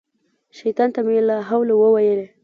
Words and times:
شیطان 0.57 0.89
ته 0.95 0.99
مې 1.05 1.19
لا 1.27 1.37
حول 1.49 1.69
وویلې. 1.73 2.27